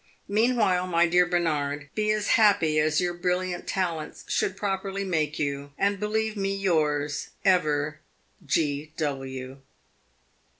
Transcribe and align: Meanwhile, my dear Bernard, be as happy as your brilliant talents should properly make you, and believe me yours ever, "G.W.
Meanwhile, 0.27 0.87
my 0.87 1.05
dear 1.05 1.27
Bernard, 1.27 1.91
be 1.93 2.09
as 2.11 2.29
happy 2.29 2.79
as 2.79 2.99
your 2.99 3.13
brilliant 3.13 3.67
talents 3.67 4.25
should 4.27 4.57
properly 4.57 5.03
make 5.03 5.37
you, 5.37 5.73
and 5.77 5.99
believe 5.99 6.35
me 6.35 6.55
yours 6.55 7.29
ever, 7.45 7.99
"G.W. 8.43 9.59